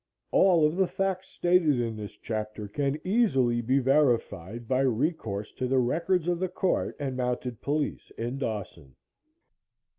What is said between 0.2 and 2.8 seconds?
All of the facts stated in this chapter